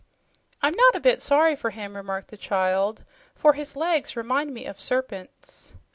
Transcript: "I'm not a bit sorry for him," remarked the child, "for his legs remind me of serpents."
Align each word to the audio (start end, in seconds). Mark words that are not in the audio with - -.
"I'm 0.63 0.73
not 0.73 0.95
a 0.95 0.99
bit 0.99 1.21
sorry 1.21 1.55
for 1.55 1.69
him," 1.69 1.95
remarked 1.95 2.29
the 2.29 2.35
child, 2.35 3.05
"for 3.35 3.53
his 3.53 3.75
legs 3.75 4.17
remind 4.17 4.51
me 4.51 4.65
of 4.65 4.79
serpents." 4.79 5.75